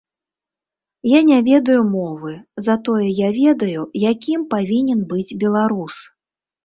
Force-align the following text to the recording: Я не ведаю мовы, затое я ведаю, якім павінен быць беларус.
Я 1.09 1.19
не 1.29 1.37
ведаю 1.49 1.83
мовы, 1.95 2.31
затое 2.67 3.05
я 3.19 3.29
ведаю, 3.39 3.81
якім 4.13 4.49
павінен 4.55 5.07
быць 5.13 5.37
беларус. 5.45 5.95